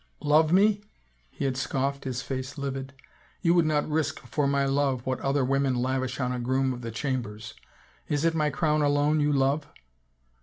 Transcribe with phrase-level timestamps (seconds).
[0.33, 0.81] "Love me?"
[1.29, 2.93] he had scoffed, his face livid."
[3.43, 6.81] You would not risk for my love what other women lavish on a groom of
[6.81, 7.53] the chambers...
[8.07, 9.67] is it my crown alone you love